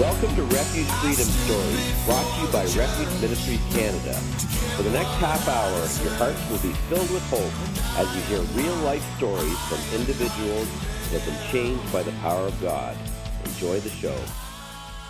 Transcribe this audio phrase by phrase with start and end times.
[0.00, 4.14] Welcome to Refuge Freedom Stories, brought to you by Refuge Ministries Canada.
[4.74, 7.52] For the next half hour, your hearts will be filled with hope
[7.98, 10.66] as you hear real life stories from individuals
[11.10, 12.96] that have been changed by the power of God.
[13.44, 14.18] Enjoy the show.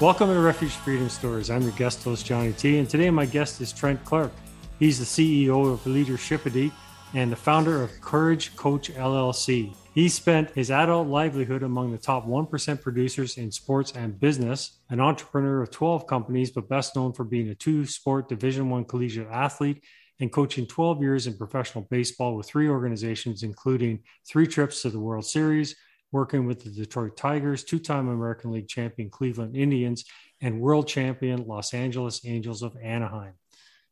[0.00, 1.48] Welcome to Refuge Freedom Stories.
[1.48, 4.32] I'm your guest host, Johnny T, and today my guest is Trent Clark.
[4.80, 6.72] He's the CEO of Leadershipity
[7.14, 9.74] and the founder of Courage Coach LLC.
[9.94, 15.00] He spent his adult livelihood among the top 1% producers in sports and business, an
[15.00, 19.28] entrepreneur of 12 companies, but best known for being a two sport Division One collegiate
[19.30, 19.82] athlete
[20.20, 25.00] and coaching 12 years in professional baseball with three organizations, including three trips to the
[25.00, 25.76] World Series,
[26.12, 30.04] working with the Detroit Tigers, two time American League champion Cleveland Indians,
[30.40, 33.34] and world champion Los Angeles Angels of Anaheim.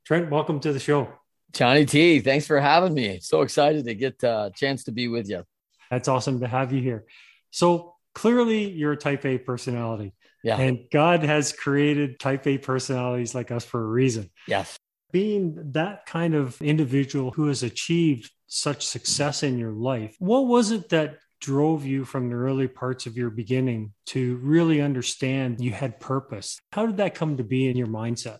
[0.07, 1.20] Trent, welcome to the show.
[1.53, 3.21] Johnny T, thanks for having me.
[3.21, 5.45] So excited to get a chance to be with you.
[5.91, 7.05] That's awesome to have you here.
[7.51, 10.13] So clearly, you're a type A personality.
[10.43, 10.59] Yeah.
[10.59, 14.31] And God has created type A personalities like us for a reason.
[14.47, 14.77] Yes.
[15.13, 20.71] Being that kind of individual who has achieved such success in your life, what was
[20.71, 25.73] it that drove you from the early parts of your beginning to really understand you
[25.73, 26.61] had purpose?
[26.73, 28.39] How did that come to be in your mindset?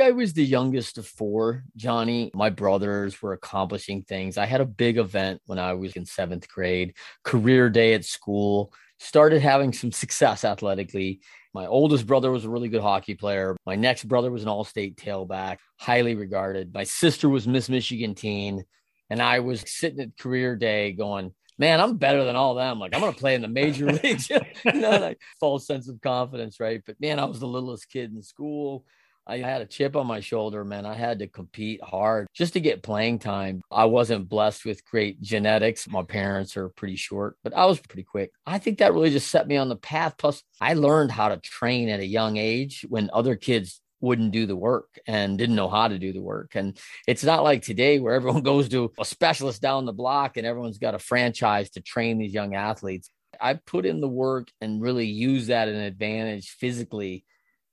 [0.00, 2.30] I was the youngest of four, Johnny.
[2.34, 4.38] My brothers were accomplishing things.
[4.38, 8.72] I had a big event when I was in seventh grade, career day at school,
[8.98, 11.20] started having some success athletically.
[11.54, 13.56] My oldest brother was a really good hockey player.
[13.64, 16.74] My next brother was an all state tailback, highly regarded.
[16.74, 18.64] My sister was Miss Michigan teen.
[19.08, 22.78] And I was sitting at career day going, man, I'm better than all them.
[22.78, 24.28] Like I'm gonna play in the major leagues.
[24.64, 26.82] you know, like false sense of confidence, right?
[26.84, 28.84] But man, I was the littlest kid in school.
[29.26, 30.86] I had a chip on my shoulder, man.
[30.86, 33.60] I had to compete hard just to get playing time.
[33.70, 35.88] I wasn't blessed with great genetics.
[35.88, 38.30] My parents are pretty short, but I was pretty quick.
[38.46, 40.14] I think that really just set me on the path.
[40.16, 44.46] Plus, I learned how to train at a young age when other kids wouldn't do
[44.46, 46.54] the work and didn't know how to do the work.
[46.54, 50.46] And it's not like today where everyone goes to a specialist down the block and
[50.46, 53.10] everyone's got a franchise to train these young athletes.
[53.40, 57.24] I put in the work and really use that an advantage physically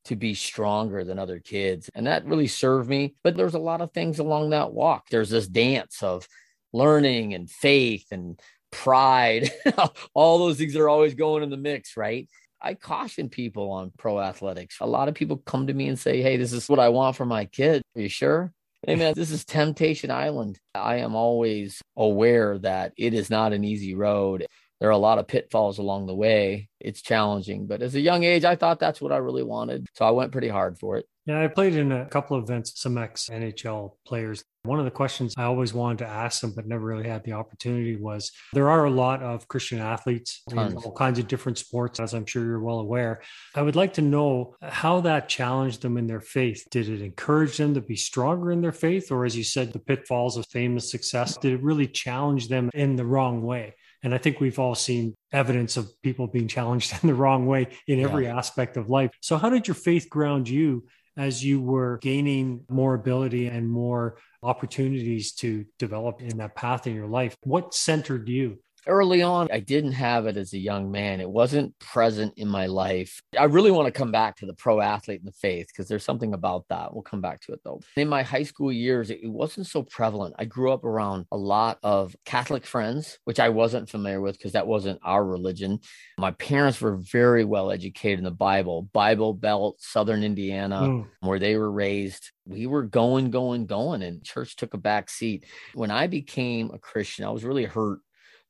[0.06, 1.90] to be stronger than other kids.
[1.94, 3.16] And that really served me.
[3.24, 5.09] But there's a lot of things along that walk.
[5.09, 6.28] There's this dance of
[6.74, 8.40] learning and faith and
[8.72, 9.52] pride.
[10.14, 12.28] All those things are always going in the mix, right?
[12.62, 14.78] I caution people on pro athletics.
[14.80, 17.16] A lot of people come to me and say, Hey, this is what I want
[17.16, 17.81] for my kid.
[17.96, 18.53] Are you sure?
[18.85, 20.59] Hey, man, this is Temptation Island.
[20.75, 24.46] I am always aware that it is not an easy road
[24.83, 26.67] there are a lot of pitfalls along the way.
[26.81, 29.88] It's challenging, but as a young age, I thought that's what I really wanted.
[29.94, 31.05] So I went pretty hard for it.
[31.25, 34.43] Yeah, I played in a couple of events, some ex NHL players.
[34.63, 37.31] One of the questions I always wanted to ask them, but never really had the
[37.31, 40.73] opportunity was there are a lot of Christian athletes Tons.
[40.73, 43.22] in all kinds of different sports, as I'm sure you're well aware.
[43.55, 46.67] I would like to know how that challenged them in their faith.
[46.72, 49.13] Did it encourage them to be stronger in their faith?
[49.13, 52.97] Or, as you said, the pitfalls of famous success, did it really challenge them in
[52.97, 53.75] the wrong way?
[54.03, 57.69] And I think we've all seen evidence of people being challenged in the wrong way
[57.88, 58.38] in every yeah.
[58.38, 59.12] aspect of life.
[59.22, 64.17] So, how did your faith ground you as you were gaining more ability and more
[64.41, 67.35] opportunities to develop in that path in your life?
[67.44, 68.59] What centered you?
[68.88, 71.22] Early on, I didn't have it as a young man.
[71.22, 73.22] It wasn't present in my life.
[73.38, 76.03] I really want to come back to the pro athlete and the faith because there's
[76.03, 76.94] something about that.
[76.94, 77.82] We'll come back to it though.
[77.96, 80.35] In my high school years, it wasn't so prevalent.
[80.38, 84.53] I grew up around a lot of Catholic friends, which I wasn't familiar with because
[84.53, 85.80] that wasn't our religion.
[86.18, 91.08] My parents were very well educated in the Bible, Bible Belt, Southern Indiana, mm.
[91.22, 95.46] where they were raised we were going, going, going, and church took a back seat.
[95.74, 98.00] When I became a Christian, I was really hurt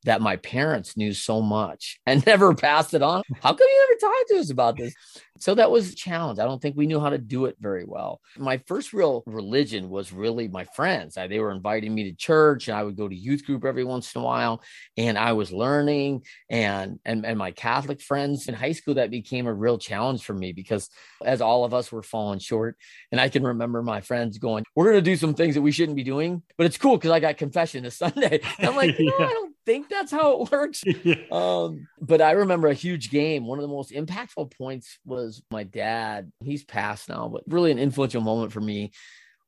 [0.03, 3.23] that my parents knew so much and never passed it on.
[3.41, 4.93] How come you never talked to us about this?
[5.43, 6.39] So that was a challenge.
[6.39, 8.21] I don't think we knew how to do it very well.
[8.37, 11.17] My first real religion was really my friends.
[11.17, 13.83] I, they were inviting me to church and I would go to youth group every
[13.83, 14.61] once in a while
[14.95, 19.47] and I was learning and and and my Catholic friends in high school that became
[19.47, 20.89] a real challenge for me because
[21.25, 22.77] as all of us were falling short
[23.11, 25.73] and I can remember my friends going, "We're going to do some things that we
[25.73, 28.95] shouldn't be doing, but it's cool cuz I got confession this Sunday." And I'm like,
[28.97, 29.13] "No.
[29.19, 31.15] I don't think that's how it works." yeah.
[31.31, 33.45] um, but I remember a huge game.
[33.45, 36.31] One of the most impactful points was my dad.
[36.43, 38.91] He's passed now, but really an influential moment for me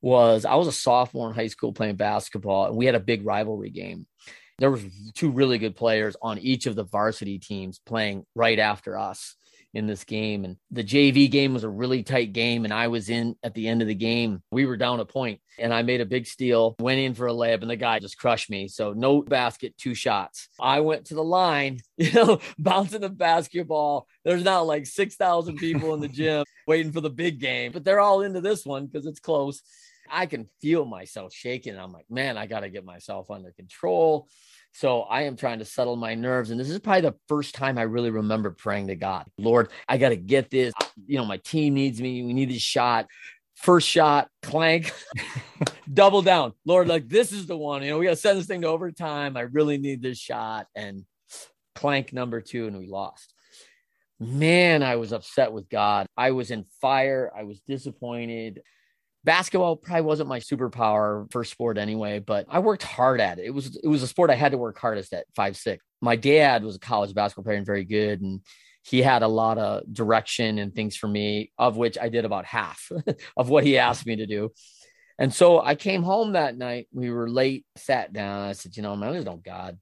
[0.01, 3.25] was I was a sophomore in high school playing basketball, and we had a big
[3.25, 4.05] rivalry game.
[4.57, 4.85] There was
[5.15, 9.35] two really good players on each of the varsity teams playing right after us
[9.75, 10.45] in this game.
[10.45, 12.63] And the JV game was a really tight game.
[12.63, 14.41] And I was in at the end of the game.
[14.49, 17.33] We were down a point and I made a big steal, went in for a
[17.33, 18.67] layup, and the guy just crushed me.
[18.67, 20.47] So no basket, two shots.
[20.59, 24.07] I went to the line, you know, bouncing the basketball.
[24.23, 27.99] There's now like 6,000 people in the gym waiting for the big game, but they're
[27.99, 29.61] all into this one because it's close.
[30.09, 31.77] I can feel myself shaking.
[31.77, 34.29] I'm like, man, I got to get myself under control.
[34.75, 36.51] So I am trying to settle my nerves.
[36.51, 39.97] And this is probably the first time I really remember praying to God, Lord, I
[39.97, 40.73] got to get this.
[41.07, 42.23] You know, my team needs me.
[42.23, 43.07] We need this shot.
[43.55, 44.91] First shot, clank,
[45.93, 46.51] double down.
[46.65, 47.83] Lord, like this is the one.
[47.83, 49.37] You know, we got to send this thing to overtime.
[49.37, 50.67] I really need this shot.
[50.75, 51.05] And
[51.73, 53.33] clank number two, and we lost.
[54.19, 56.05] Man, I was upset with God.
[56.17, 57.31] I was in fire.
[57.33, 58.61] I was disappointed
[59.25, 63.45] basketball probably wasn't my superpower for sport anyway, but I worked hard at it.
[63.45, 65.83] It was it was a sport I had to work hardest at five six.
[66.01, 68.41] My dad was a college basketball player and very good, and
[68.83, 72.45] he had a lot of direction and things for me, of which I did about
[72.45, 72.91] half
[73.37, 74.51] of what he asked me to do.
[75.17, 76.87] And so I came home that night.
[76.93, 78.47] We were late, sat down.
[78.47, 79.79] I said, you know, man, there's no God.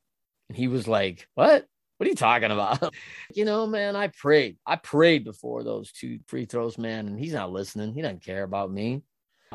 [0.48, 1.66] And he was like, what?
[1.98, 2.94] What are you talking about?
[3.34, 4.58] you know, man, I prayed.
[4.66, 7.94] I prayed before those two free throws, man, and he's not listening.
[7.94, 9.04] He doesn't care about me.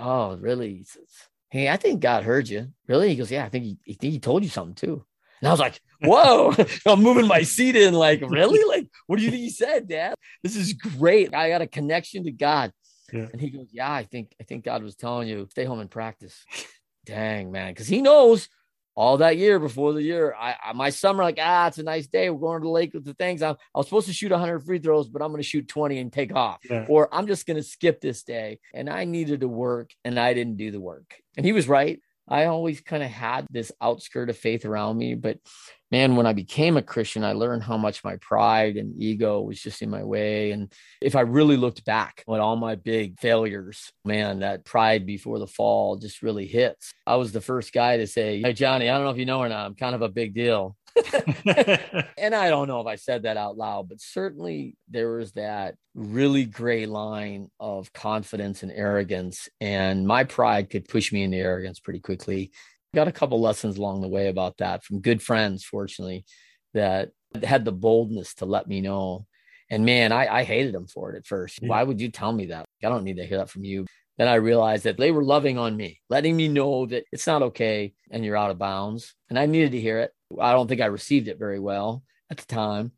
[0.00, 0.74] Oh, really?
[0.76, 1.04] He says,
[1.50, 2.68] Hey, I think God heard you.
[2.86, 3.08] Really?
[3.08, 5.04] He goes, Yeah, I think he, he, he told you something too.
[5.40, 6.54] And I was like, Whoa,
[6.86, 8.64] I'm moving my seat in, like, really?
[8.64, 10.14] Like, what do you think he said, Dad?
[10.42, 11.34] This is great.
[11.34, 12.72] I got a connection to God.
[13.12, 13.26] Yeah.
[13.32, 15.90] And he goes, Yeah, I think I think God was telling you, stay home and
[15.90, 16.44] practice.
[17.06, 17.74] Dang, man.
[17.74, 18.48] Cause he knows
[18.98, 20.34] all that year before the year.
[20.36, 22.30] I, I, my summer, like, ah, it's a nice day.
[22.30, 23.42] We're going to the lake with the things.
[23.42, 26.00] I, I was supposed to shoot 100 free throws, but I'm going to shoot 20
[26.00, 26.58] and take off.
[26.68, 26.84] Yeah.
[26.88, 28.58] Or I'm just going to skip this day.
[28.74, 31.14] And I needed to work and I didn't do the work.
[31.36, 32.00] And he was right.
[32.26, 35.38] I always kind of had this outskirt of faith around me, but
[35.90, 39.60] man, when I became a Christian, I learned how much my pride and ego was
[39.60, 40.50] just in my way.
[40.50, 45.38] And if I really looked back at all my big failures, man, that pride before
[45.38, 46.92] the fall just really hits.
[47.06, 49.40] I was the first guy to say, Hey, Johnny, I don't know if you know
[49.40, 50.76] or not, I'm kind of a big deal.
[52.18, 55.76] and I don't know if I said that out loud, but certainly there was that
[55.94, 59.48] really gray line of confidence and arrogance.
[59.60, 62.50] And my pride could push me into arrogance pretty quickly.
[62.94, 66.24] Got a couple lessons along the way about that from good friends, fortunately,
[66.74, 67.10] that
[67.42, 69.26] had the boldness to let me know.
[69.70, 71.60] And man, I, I hated them for it at first.
[71.60, 71.68] Yeah.
[71.68, 72.64] Why would you tell me that?
[72.82, 73.86] I don't need to hear that from you.
[74.16, 77.42] Then I realized that they were loving on me, letting me know that it's not
[77.42, 79.14] okay and you're out of bounds.
[79.28, 80.12] And I needed to hear it.
[80.40, 82.92] I don't think I received it very well at the time,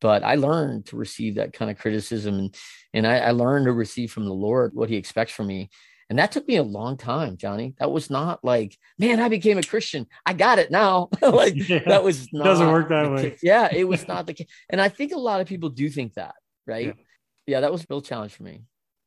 [0.00, 2.56] but I learned to receive that kind of criticism and,
[2.92, 5.70] and I, I learned to receive from the Lord what he expects from me.
[6.10, 7.74] And that took me a long time, Johnny.
[7.78, 10.06] That was not like, man, I became a Christian.
[10.24, 11.10] I got it now.
[11.22, 13.30] like yeah, that was not doesn't work that way.
[13.30, 13.40] Case.
[13.42, 14.46] Yeah, it was not the case.
[14.70, 16.34] And I think a lot of people do think that,
[16.66, 16.86] right?
[16.86, 16.92] Yeah.
[17.46, 18.62] yeah, that was a real challenge for me.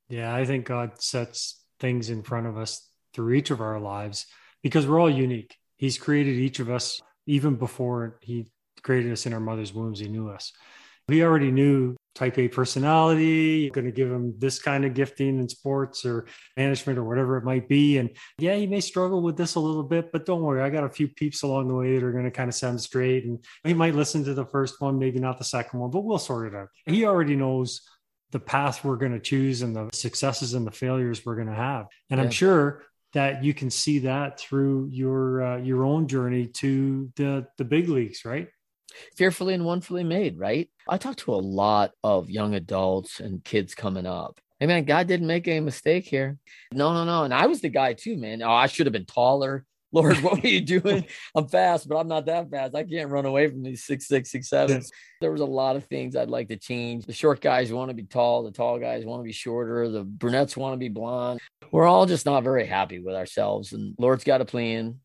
[0.10, 4.28] Yeah, I think God sets things in front of us through each of our lives
[4.62, 5.58] because we're all unique.
[5.78, 8.52] He's created each of us even before he
[8.84, 10.00] created us in our mother's wombs.
[10.00, 10.52] He knew us.
[11.08, 15.40] He already knew type A personality, You're going to give him this kind of gifting
[15.40, 16.28] in sports or
[16.58, 17.98] management or whatever it might be.
[17.98, 20.62] And yeah, he may struggle with this a little bit, but don't worry.
[20.62, 22.82] I got a few peeps along the way that are going to kind of sound
[22.82, 23.26] straight.
[23.26, 26.18] And he might listen to the first one, maybe not the second one, but we'll
[26.18, 26.68] sort it out.
[26.86, 27.82] He already knows
[28.32, 31.54] the path we're going to choose and the successes and the failures we're going to
[31.54, 31.88] have.
[32.10, 32.26] And yeah.
[32.26, 37.46] I'm sure that you can see that through your uh, your own journey to the
[37.58, 38.48] the big leagues, right?
[39.16, 40.70] Fearfully and wonderfully made, right?
[40.88, 44.40] I talk to a lot of young adults and kids coming up.
[44.60, 46.38] Hey man, God didn't make any mistake here.
[46.72, 47.24] No, no, no.
[47.24, 48.44] And I was the guy too, man.
[48.44, 49.66] Oh, I should have been taller.
[49.94, 51.06] Lord, what were you doing?
[51.36, 52.76] I'm fast, but I'm not that fast.
[52.76, 54.90] I can't run away from these six, six, six, sevens.
[55.20, 57.06] There was a lot of things I'd like to change.
[57.06, 60.06] The short guys want to be tall, the tall guys want to be shorter, the
[60.06, 61.42] brunettes want to be blonde.
[61.72, 63.74] We're all just not very happy with ourselves.
[63.74, 65.00] And Lord's got a plan.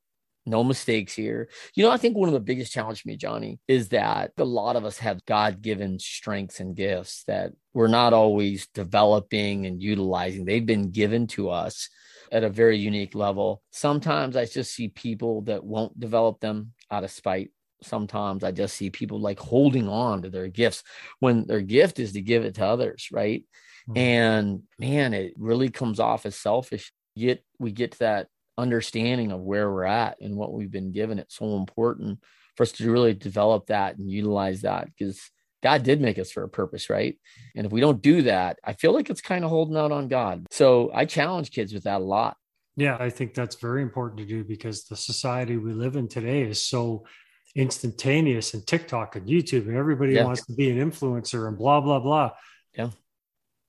[0.47, 1.49] No mistakes here.
[1.75, 4.45] You know, I think one of the biggest challenges for me, Johnny, is that a
[4.45, 9.83] lot of us have God given strengths and gifts that we're not always developing and
[9.83, 10.45] utilizing.
[10.45, 11.91] They've been given to us
[12.31, 13.63] at a very unique level.
[13.71, 17.51] Sometimes I just see people that won't develop them out of spite.
[17.83, 20.83] Sometimes I just see people like holding on to their gifts
[21.21, 23.45] when their gift is to give it to others, right?
[23.89, 23.99] Mm-hmm.
[23.99, 26.93] And man, it really comes off as selfish.
[27.15, 31.19] Yet we get to that understanding of where we're at and what we've been given.
[31.19, 32.21] It's so important
[32.57, 35.31] for us to really develop that and utilize that because
[35.63, 37.19] God did make us for a purpose, right?
[37.55, 40.09] And if we don't do that, I feel like it's kind of holding out on
[40.09, 40.47] God.
[40.51, 42.37] So I challenge kids with that a lot.
[42.77, 46.43] Yeah, I think that's very important to do because the society we live in today
[46.43, 47.07] is so
[47.55, 50.25] instantaneous and TikTok and YouTube and everybody yeah.
[50.25, 52.33] wants to be an influencer and blah blah blah.
[52.77, 52.91] Yeah.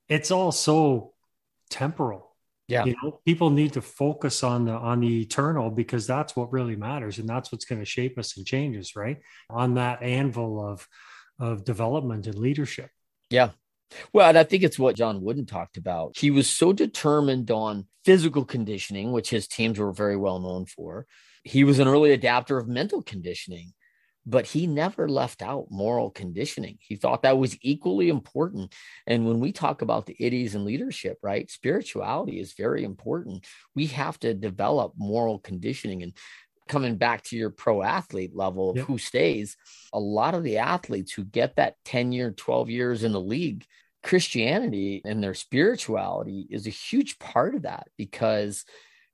[0.10, 1.14] It's all so
[1.70, 2.27] temporal
[2.68, 2.84] yeah.
[2.84, 6.76] You know people need to focus on the on the eternal because that's what really
[6.76, 9.20] matters and that's what's going to shape us and change us right?
[9.50, 10.88] On that anvil of
[11.40, 12.90] of development and leadership.
[13.30, 13.52] Yeah.
[14.12, 16.18] Well, and I think it's what John Wooden talked about.
[16.18, 21.06] He was so determined on physical conditioning, which his teams were very well known for.
[21.44, 23.74] He was an early adapter of mental conditioning
[24.30, 26.78] but he never left out moral conditioning.
[26.82, 28.76] He thought that was equally important.
[29.08, 33.46] And when we talk about the iddies and leadership, right, spirituality is very important.
[33.74, 36.04] We have to develop moral conditioning.
[36.04, 36.14] And
[36.68, 38.86] coming back to your pro athlete level of yep.
[38.86, 39.56] who stays,
[39.94, 43.66] a lot of the athletes who get that 10 year, 12 years in the league,
[44.04, 48.66] Christianity and their spirituality is a huge part of that because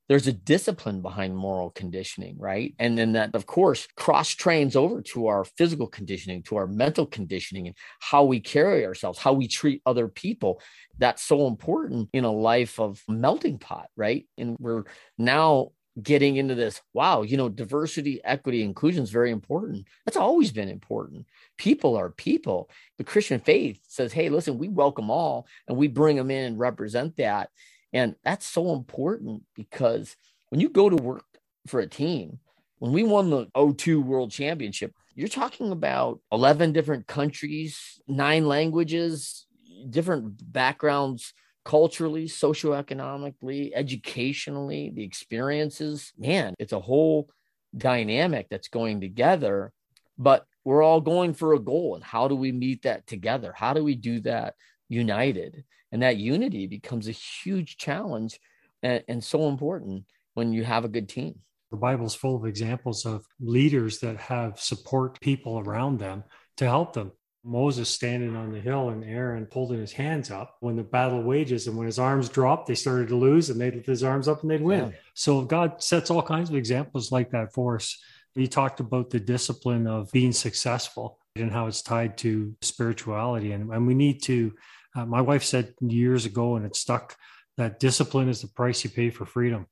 [0.10, 2.74] there's a discipline behind moral conditioning, right?
[2.80, 7.06] And then that, of course, cross trains over to our physical conditioning, to our mental
[7.06, 10.62] conditioning, and how we carry ourselves, how we treat other people.
[10.98, 14.28] That's so important in a life of melting pot, right?
[14.38, 14.84] And we're
[15.18, 20.52] now getting into this wow you know diversity equity inclusion is very important that's always
[20.52, 21.24] been important
[21.60, 22.68] people are people
[22.98, 26.60] the christian faith says hey listen we welcome all and we bring them in and
[26.60, 27.50] represent that
[27.94, 30.16] and that's so important because
[30.50, 31.26] when you go to work
[31.68, 32.40] for a team,
[32.80, 39.46] when we won the 02 World Championship, you're talking about 11 different countries, nine languages,
[39.90, 41.34] different backgrounds
[41.64, 46.12] culturally, socioeconomically, educationally, the experiences.
[46.18, 47.30] Man, it's a whole
[47.76, 49.72] dynamic that's going together,
[50.18, 51.96] but we're all going for a goal.
[51.96, 53.54] And how do we meet that together?
[53.56, 54.56] How do we do that
[54.94, 55.64] united?
[55.92, 58.40] And that unity becomes a huge challenge
[58.82, 61.40] and, and so important when you have a good team.
[61.72, 66.24] The Bible's full of examples of leaders that have support people around them
[66.58, 67.12] to help them.
[67.44, 71.68] Moses standing on the hill and Aaron holding his hands up when the battle wages.
[71.68, 74.42] And when his arms dropped, they started to lose and they'd lift his arms up
[74.42, 74.92] and they'd win.
[74.92, 74.98] Yeah.
[75.14, 78.02] So God sets all kinds of examples like that for us.
[78.34, 83.52] He talked about the discipline of being successful and how it's tied to spirituality.
[83.52, 84.54] And, and we need to
[84.96, 87.16] uh, my wife said years ago, and it stuck
[87.58, 89.68] that discipline is the price you pay for freedom.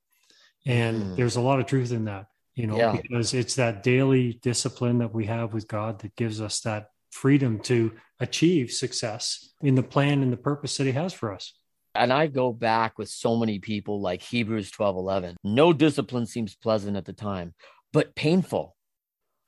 [0.65, 1.15] And mm.
[1.15, 2.95] there's a lot of truth in that, you know, yeah.
[3.01, 7.59] because it's that daily discipline that we have with God that gives us that freedom
[7.59, 11.53] to achieve success in the plan and the purpose that He has for us.
[11.93, 15.37] And I go back with so many people like Hebrews 12 11.
[15.43, 17.53] No discipline seems pleasant at the time,
[17.91, 18.75] but painful.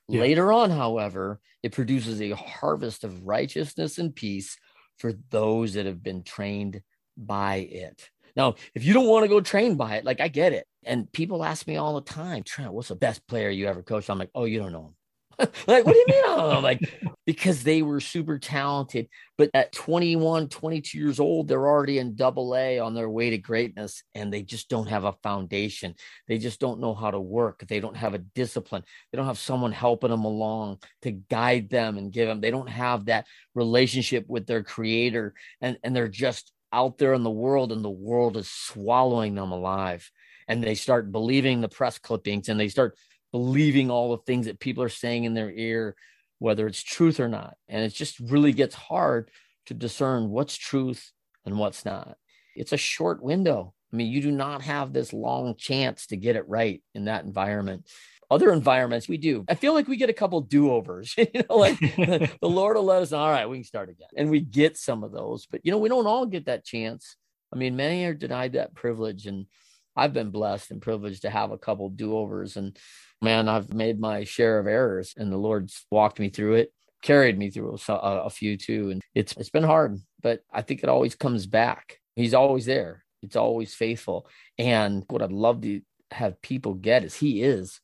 [0.09, 0.21] Yeah.
[0.21, 4.57] Later on, however, it produces a harvest of righteousness and peace
[5.03, 6.81] for those that have been trained
[7.17, 8.09] by it.
[8.37, 10.65] Now, if you don't want to go train by it, like I get it.
[10.85, 14.09] And people ask me all the time, Trent, what's the best player you ever coached?
[14.09, 14.95] I'm like, oh, you don't know him.
[15.67, 16.21] like, what do you mean?
[16.25, 16.59] Know.
[16.59, 16.79] Like,
[17.25, 19.07] because they were super talented.
[19.37, 23.37] But at 21, 22 years old, they're already in double A on their way to
[23.37, 25.95] greatness and they just don't have a foundation.
[26.27, 27.65] They just don't know how to work.
[27.67, 28.83] They don't have a discipline.
[29.11, 32.41] They don't have someone helping them along to guide them and give them.
[32.41, 33.25] They don't have that
[33.55, 35.33] relationship with their creator.
[35.61, 39.51] And, and they're just out there in the world and the world is swallowing them
[39.51, 40.09] alive.
[40.47, 42.97] And they start believing the press clippings and they start
[43.33, 45.95] believing all the things that people are saying in their ear,
[46.39, 47.57] whether it's truth or not.
[47.67, 49.31] And it just really gets hard
[49.65, 51.11] to discern what's truth
[51.45, 52.15] and what's not.
[52.55, 53.73] It's a short window.
[53.91, 57.25] I mean, you do not have this long chance to get it right in that
[57.25, 57.87] environment.
[58.29, 59.45] Other environments, we do.
[59.47, 61.15] I feel like we get a couple do overs.
[61.17, 64.09] you know, like the Lord will let us, all right, we can start again.
[64.15, 67.15] And we get some of those, but you know, we don't all get that chance.
[67.51, 69.25] I mean, many are denied that privilege.
[69.25, 69.47] And
[69.95, 72.57] I've been blessed and privileged to have a couple do overs.
[72.57, 72.77] And
[73.23, 77.37] man, I've made my share of errors, and the Lord's walked me through it, carried
[77.37, 78.91] me through a, a few too.
[78.91, 81.99] And it's it's been hard, but I think it always comes back.
[82.15, 83.03] He's always there.
[83.21, 84.27] It's always faithful.
[84.59, 87.79] And what I'd love to have people get is He is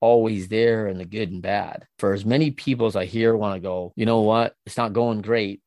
[0.00, 1.86] always there in the good and bad.
[1.98, 4.54] For as many people as I hear want to go, you know what?
[4.64, 5.60] It's not going great.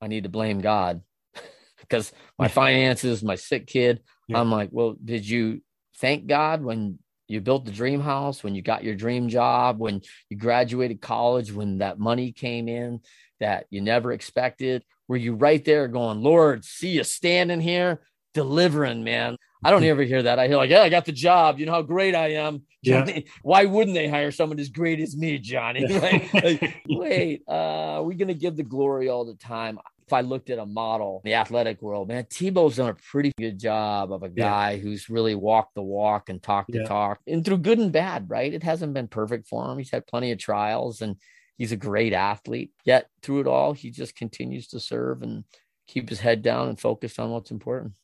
[0.00, 1.02] I need to blame God
[1.80, 4.02] because my finances, my sick kid.
[4.28, 4.40] Yeah.
[4.40, 5.62] I'm like, well, did you
[5.98, 10.02] thank God when you built the dream house, when you got your dream job, when
[10.30, 13.00] you graduated college, when that money came in
[13.40, 14.84] that you never expected?
[15.08, 18.00] Were you right there going, Lord, see you standing here
[18.34, 19.36] delivering, man?
[19.64, 20.38] I don't ever hear that.
[20.38, 21.58] I hear like, yeah, I got the job.
[21.58, 22.62] You know how great I am.
[22.84, 23.12] Johnny.
[23.26, 23.32] Yeah.
[23.42, 25.86] Why wouldn't they hire someone as great as me, Johnny?
[25.88, 29.78] like, like, wait, uh, are we going to give the glory all the time?
[30.06, 33.32] If I looked at a model in the athletic world, man, Tebow's done a pretty
[33.36, 34.76] good job of a guy yeah.
[34.78, 38.54] who's really walked the walk and talked the talk and through good and bad, right?
[38.54, 39.78] It hasn't been perfect for him.
[39.78, 41.16] He's had plenty of trials and
[41.58, 42.70] he's a great athlete.
[42.84, 45.42] Yet through it all, he just continues to serve and
[45.88, 47.94] keep his head down and focused on what's important.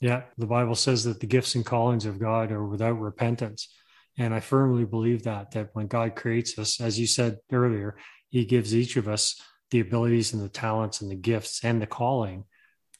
[0.00, 3.68] Yeah, the Bible says that the gifts and callings of God are without repentance.
[4.18, 7.96] And I firmly believe that, that when God creates us, as you said earlier,
[8.28, 9.40] he gives each of us
[9.72, 12.44] the abilities and the talents and the gifts and the calling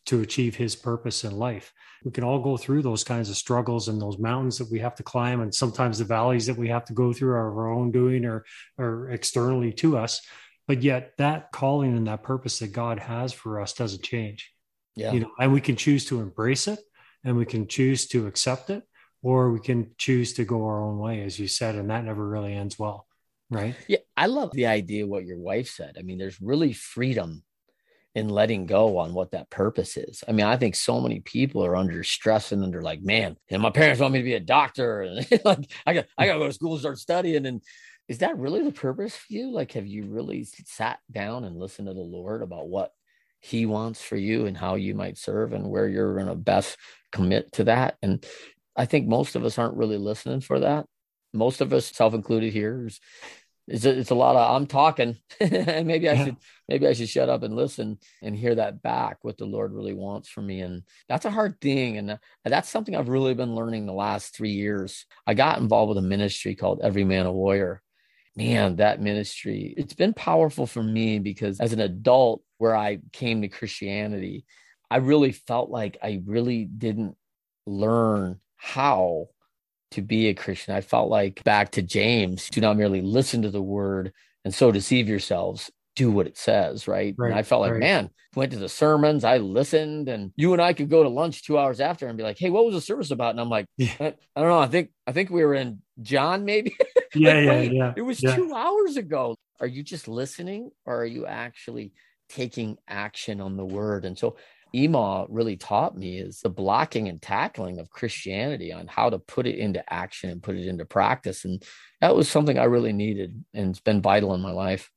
[0.06, 1.72] to achieve his purpose in life.
[2.04, 4.96] We can all go through those kinds of struggles and those mountains that we have
[4.96, 7.70] to climb, and sometimes the valleys that we have to go through are of our
[7.70, 8.44] own doing or,
[8.78, 10.20] or externally to us.
[10.66, 14.52] But yet, that calling and that purpose that God has for us doesn't change.
[14.96, 15.12] Yeah.
[15.12, 16.80] You know, and we can choose to embrace it
[17.24, 18.82] and we can choose to accept it
[19.22, 22.28] or we can choose to go our own way as you said and that never
[22.28, 23.06] really ends well
[23.52, 27.42] right yeah i love the idea what your wife said i mean there's really freedom
[28.14, 30.22] in letting go on what that purpose is.
[30.28, 33.62] I mean, I think so many people are under stress and under like, man, and
[33.62, 36.38] my parents want me to be a doctor, and like I got I got to
[36.40, 37.46] go to school and start studying.
[37.46, 37.62] And
[38.08, 39.50] is that really the purpose for you?
[39.50, 42.92] Like, have you really sat down and listened to the Lord about what
[43.40, 46.76] He wants for you and how you might serve and where you're to best
[47.12, 47.96] commit to that.
[48.02, 48.24] And
[48.76, 50.86] I think most of us aren't really listening for that.
[51.34, 53.00] Most of us, self included here, is,
[53.68, 55.16] is it's a lot of I'm talking.
[55.40, 56.24] maybe I yeah.
[56.24, 56.36] should
[56.68, 59.94] maybe I should shut up and listen and hear that back what the Lord really
[59.94, 60.60] wants for me.
[60.60, 61.98] And that's a hard thing.
[61.98, 65.06] And uh, that's something I've really been learning the last three years.
[65.26, 67.82] I got involved with a ministry called Every Man a Warrior.
[68.34, 73.42] Man, that ministry, it's been powerful for me because as an adult, where I came
[73.42, 74.46] to Christianity,
[74.90, 77.16] I really felt like I really didn't
[77.66, 79.28] learn how
[79.92, 80.74] to be a Christian.
[80.74, 84.12] I felt like back to James, do not merely listen to the word
[84.44, 87.14] and so deceive yourselves, do what it says, right?
[87.16, 87.80] right and I felt like, right.
[87.80, 91.42] man, went to the sermons, I listened, and you and I could go to lunch
[91.42, 93.30] two hours after and be like, hey, what was the service about?
[93.30, 93.92] And I'm like, yeah.
[94.00, 94.58] I, I, don't know.
[94.58, 96.74] I think I think we were in John, maybe.
[97.14, 97.92] Yeah, like, yeah, wait, yeah.
[97.94, 98.34] It was yeah.
[98.34, 99.36] two hours ago.
[99.60, 101.92] Are you just listening or are you actually
[102.30, 104.06] taking action on the word?
[104.06, 104.36] And so
[104.74, 109.46] Ema really taught me is the blocking and tackling of Christianity on how to put
[109.46, 111.44] it into action and put it into practice.
[111.44, 111.62] And
[112.00, 114.90] that was something I really needed and it's been vital in my life.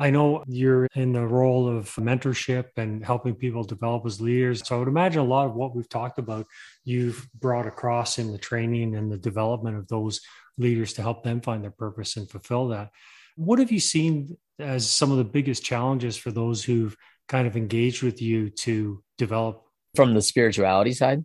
[0.00, 4.66] I know you're in the role of mentorship and helping people develop as leaders.
[4.66, 6.46] So I would imagine a lot of what we've talked about,
[6.84, 10.20] you've brought across in the training and the development of those
[10.56, 12.90] leaders to help them find their purpose and fulfill that.
[13.34, 17.56] What have you seen as some of the biggest challenges for those who've kind of
[17.56, 19.62] engaged with you to develop
[19.94, 21.24] from the spirituality side?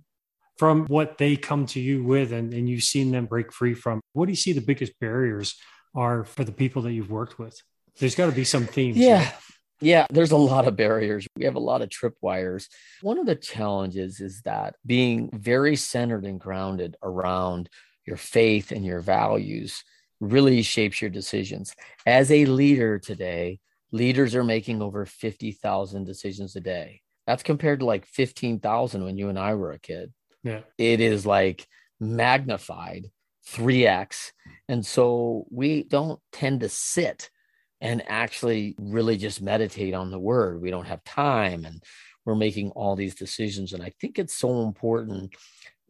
[0.58, 4.00] from what they come to you with and, and you've seen them break free from
[4.14, 5.56] what do you see the biggest barriers
[5.96, 7.60] are for the people that you've worked with?
[8.00, 9.24] There's got to be some themes yeah.
[9.24, 9.34] right?
[9.82, 11.28] yeah there's a lot of barriers.
[11.38, 12.68] We have a lot of tripwires.
[13.02, 17.70] One of the challenges is that being very centered and grounded around
[18.06, 19.84] your faith and your values
[20.20, 21.76] really shapes your decisions.
[22.06, 23.60] As a leader today
[23.92, 27.03] leaders are making over 50,000 decisions a day.
[27.26, 30.14] That's compared to like 15,000 when you and I were a kid.
[30.44, 30.62] Yeah.
[30.78, 31.68] It is like
[32.00, 33.08] magnified
[33.50, 34.32] 3x.
[34.68, 37.30] And so we don't tend to sit
[37.82, 40.62] and actually really just meditate on the word.
[40.62, 41.84] We don't have time and
[42.26, 43.74] we're making all these decisions.
[43.74, 45.36] And I think it's so important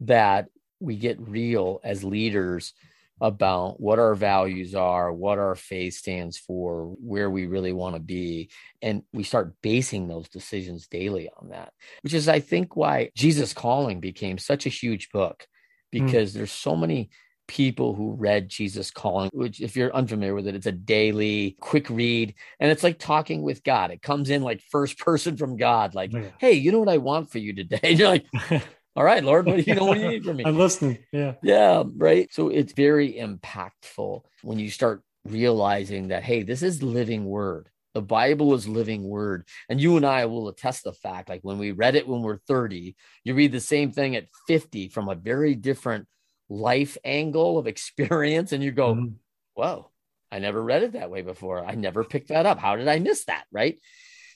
[0.00, 0.48] that
[0.80, 2.72] we get real as leaders
[3.20, 8.00] about what our values are, what our faith stands for, where we really want to
[8.00, 8.50] be.
[8.82, 11.72] And we start basing those decisions daily on that,
[12.02, 15.46] which is, I think, why Jesus Calling became such a huge book
[15.92, 16.04] hmm.
[16.06, 16.34] because mm.
[16.34, 17.10] there's so many
[17.46, 21.88] people who read Jesus Calling, which, if you're unfamiliar with it, it's a daily quick
[21.90, 22.34] read.
[22.58, 23.90] And it's like talking with God.
[23.90, 26.30] It comes in like first person from God, like, yeah.
[26.38, 27.80] hey, you know what I want for you today?
[27.82, 28.26] And you're like,
[28.96, 29.86] all right, Lord, what do you know?
[29.86, 30.44] What do you need from me?
[30.46, 30.98] I'm listening.
[31.12, 31.34] Yeah.
[31.42, 31.82] Yeah.
[31.96, 32.32] Right.
[32.32, 37.68] So it's very impactful when you start realizing that, hey, this is living word.
[37.94, 39.46] The Bible is living word.
[39.68, 42.38] And you and I will attest the fact, like when we read it when we're
[42.38, 46.06] 30, you read the same thing at 50 from a very different
[46.48, 48.52] life angle of experience.
[48.52, 49.14] And you go, mm-hmm.
[49.54, 49.90] whoa,
[50.30, 51.64] I never read it that way before.
[51.64, 52.58] I never picked that up.
[52.58, 53.44] How did I miss that?
[53.50, 53.78] Right.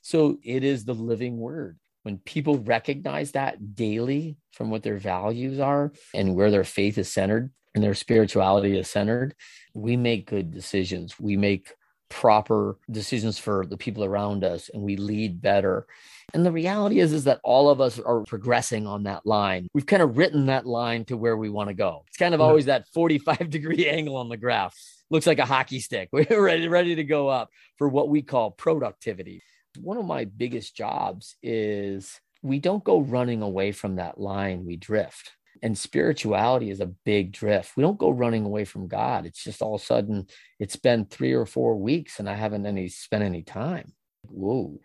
[0.03, 1.79] So it is the living word.
[2.02, 7.12] When people recognize that daily from what their values are and where their faith is
[7.12, 9.34] centered and their spirituality is centered,
[9.74, 11.18] we make good decisions.
[11.20, 11.72] We make
[12.08, 15.87] proper decisions for the people around us and we lead better.
[16.34, 19.68] And the reality is is that all of us are progressing on that line.
[19.74, 22.04] We've kind of written that line to where we want to go.
[22.08, 24.74] It's kind of always that 45 degree angle on the graph.
[25.11, 26.08] Looks like a hockey stick.
[26.12, 29.42] We're ready ready to go up for what we call productivity.
[29.80, 34.76] One of my biggest jobs is we don't go running away from that line, we
[34.76, 37.76] drift and spirituality is a big drift.
[37.76, 39.26] We don't go running away from God.
[39.26, 40.26] It's just all of a sudden
[40.58, 43.92] it's been three or four weeks and I haven't any spent any time.
[44.22, 44.78] Whoa.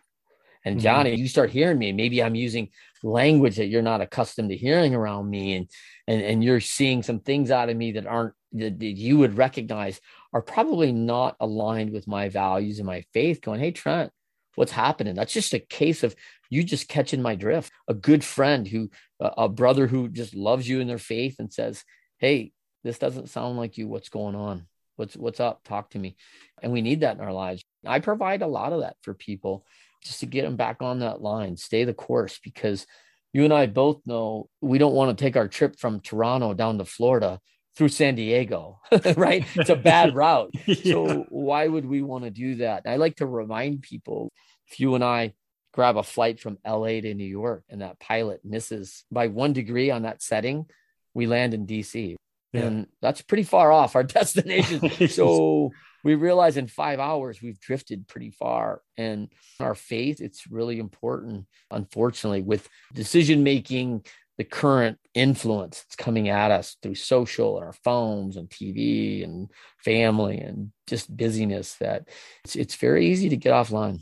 [0.66, 0.84] And mm-hmm.
[0.84, 1.22] Johnny, mm-hmm.
[1.22, 1.92] you start hearing me.
[1.92, 2.70] Maybe I'm using
[3.04, 5.70] language that you're not accustomed to hearing around me, and
[6.08, 9.38] and and you're seeing some things out of me that aren't that, that you would
[9.38, 10.00] recognize
[10.32, 13.42] are probably not aligned with my values and my faith.
[13.42, 14.14] Going, hey Trent,
[14.56, 15.16] what's happening?
[15.16, 16.16] That's just a case of
[16.50, 17.72] you just catching my drift.
[17.88, 18.90] A good friend who,
[19.20, 21.84] a brother who just loves you in their faith and says,
[22.18, 22.52] Hey,
[22.84, 23.88] this doesn't sound like you.
[23.88, 24.68] What's going on?
[24.96, 25.64] What's, what's up?
[25.64, 26.16] Talk to me.
[26.62, 27.64] And we need that in our lives.
[27.86, 29.66] I provide a lot of that for people
[30.04, 32.86] just to get them back on that line, stay the course because
[33.32, 36.78] you and I both know we don't want to take our trip from Toronto down
[36.78, 37.40] to Florida
[37.76, 38.80] through San Diego,
[39.16, 39.46] right?
[39.56, 40.52] It's a bad route.
[40.66, 40.94] yeah.
[40.94, 42.84] So why would we want to do that?
[42.86, 44.32] I like to remind people
[44.68, 45.34] if you and I
[45.74, 49.90] grab a flight from LA to New York and that pilot misses by one degree
[49.90, 50.68] on that setting,
[51.14, 52.16] we land in DC.
[52.54, 52.62] Yeah.
[52.62, 55.10] And that's pretty far off our destination.
[55.10, 55.72] so
[56.04, 58.82] we realize in five hours we've drifted pretty far.
[58.98, 64.06] And our faith, it's really important, unfortunately, with decision making,
[64.38, 69.50] the current influence that's coming at us through social and our phones and TV and
[69.78, 72.10] family and just busyness that
[72.44, 74.00] it's, it's very easy to get offline.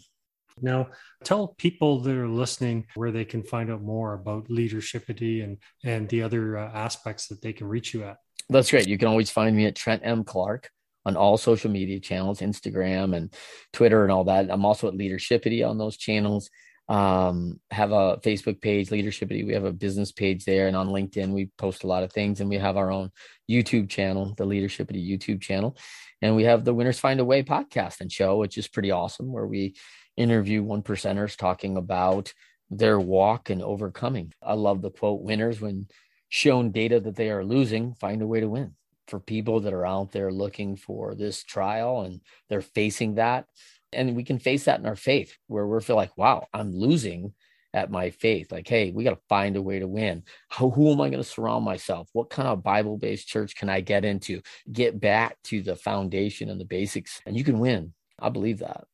[0.61, 0.89] Now,
[1.23, 6.07] tell people that are listening where they can find out more about leadershipity and and
[6.09, 8.17] the other uh, aspects that they can reach you at.
[8.49, 8.87] That's great.
[8.87, 10.23] You can always find me at Trent M.
[10.23, 10.69] Clark
[11.05, 13.33] on all social media channels, Instagram and
[13.73, 14.51] Twitter and all that.
[14.51, 16.49] I'm also at Leadershipity on those channels.
[16.87, 19.45] Um, have a Facebook page, Leadershipity.
[19.45, 22.41] We have a business page there, and on LinkedIn we post a lot of things,
[22.41, 23.11] and we have our own
[23.49, 25.77] YouTube channel, the Leadershipity YouTube channel,
[26.21, 29.31] and we have the Winners Find a Way podcast and show, which is pretty awesome,
[29.31, 29.75] where we
[30.17, 32.33] interview one percenters talking about
[32.69, 34.33] their walk and overcoming.
[34.41, 35.87] I love the quote winners when
[36.29, 38.75] shown data that they are losing, find a way to win.
[39.07, 43.45] For people that are out there looking for this trial and they're facing that.
[43.93, 47.33] And we can face that in our faith where we feel like, wow, I'm losing
[47.73, 48.51] at my faith.
[48.51, 50.23] Like, hey, we got to find a way to win.
[50.49, 52.09] How, who am I going to surround myself?
[52.13, 54.41] What kind of Bible based church can I get into?
[54.71, 57.93] Get back to the foundation and the basics, and you can win.
[58.19, 58.85] I believe that.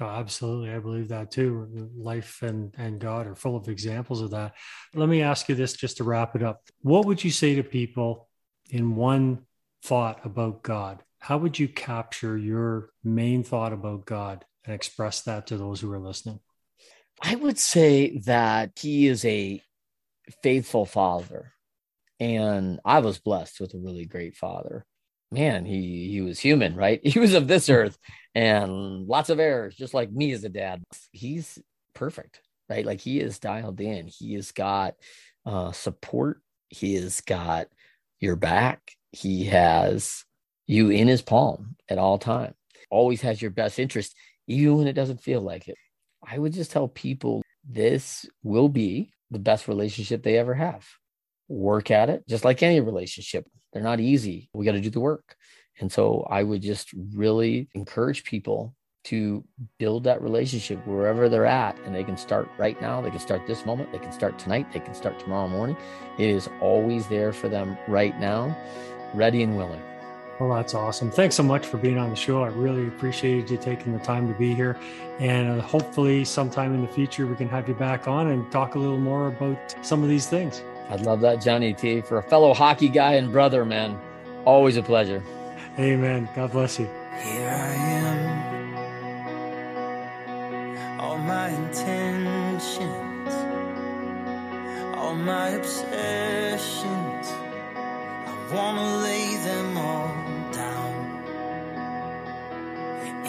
[0.00, 0.70] Oh, absolutely.
[0.70, 1.90] I believe that too.
[1.94, 4.54] Life and, and God are full of examples of that.
[4.94, 6.62] Let me ask you this just to wrap it up.
[6.80, 8.28] What would you say to people
[8.70, 9.42] in one
[9.84, 11.02] thought about God?
[11.22, 15.92] How would you capture your main thought about God and express that to those who
[15.92, 16.40] are listening?
[17.20, 19.62] I would say that He is a
[20.42, 21.52] faithful father.
[22.20, 24.84] And I was blessed with a really great father
[25.32, 27.00] man, he he was human, right?
[27.12, 27.98] He was of this earth
[28.34, 30.82] and lots of errors, just like me as a dad.
[31.10, 31.58] He's
[31.94, 32.86] perfect, right?
[32.86, 34.06] Like he is dialed in.
[34.06, 34.94] He has got
[35.44, 36.40] uh, support.
[36.68, 37.68] He has got
[38.20, 38.92] your back.
[39.10, 40.24] He has
[40.66, 42.54] you in his palm at all time.
[42.90, 44.14] Always has your best interest,
[44.46, 45.76] even when it doesn't feel like it.
[46.24, 50.86] I would just tell people this will be the best relationship they ever have.
[51.48, 53.46] Work at it, just like any relationship.
[53.72, 54.50] They're not easy.
[54.52, 55.36] We got to do the work.
[55.80, 59.42] And so I would just really encourage people to
[59.78, 61.78] build that relationship wherever they're at.
[61.80, 63.00] And they can start right now.
[63.00, 63.90] They can start this moment.
[63.90, 64.72] They can start tonight.
[64.72, 65.76] They can start tomorrow morning.
[66.18, 68.56] It is always there for them right now,
[69.14, 69.82] ready and willing.
[70.38, 71.10] Well, that's awesome.
[71.10, 72.42] Thanks so much for being on the show.
[72.42, 74.76] I really appreciated you taking the time to be here.
[75.20, 78.74] And uh, hopefully, sometime in the future, we can have you back on and talk
[78.74, 80.62] a little more about some of these things.
[80.90, 82.00] I'd love that, Johnny T.
[82.00, 83.98] For a fellow hockey guy and brother, man,
[84.44, 85.22] always a pleasure.
[85.78, 86.28] Amen.
[86.34, 86.86] God bless you.
[87.22, 88.32] Here I am.
[91.00, 92.64] All my intentions,
[94.96, 97.28] all my obsessions,
[97.76, 100.21] I want to lay them all down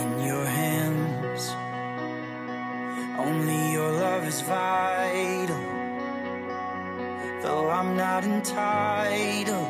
[0.01, 1.41] in your hands.
[3.17, 5.63] Only your love is vital.
[7.41, 9.67] Though I'm not entitled,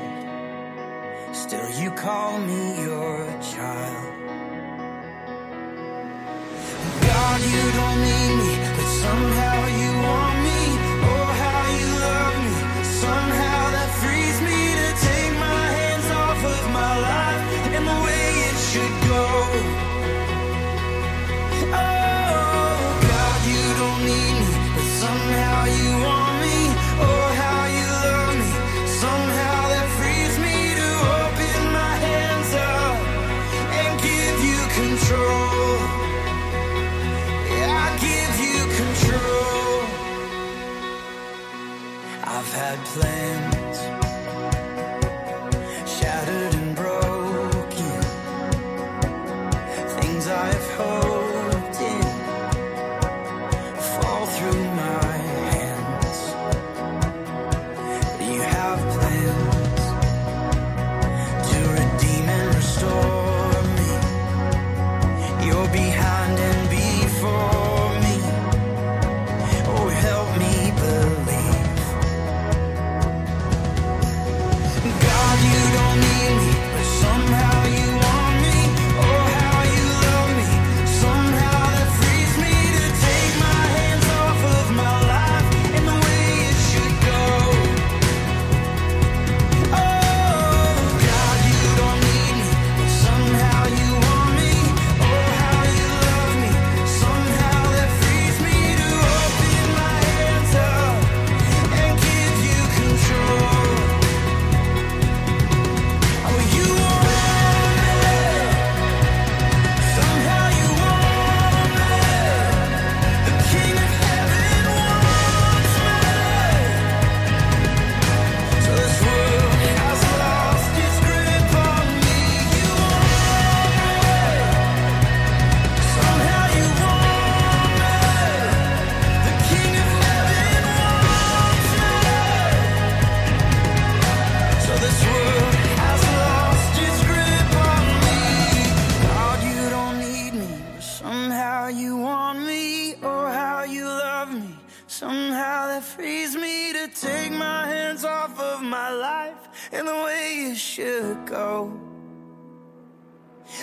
[1.34, 3.18] still you call me your
[3.54, 4.14] child.
[7.08, 9.53] God, you don't need me, but somehow.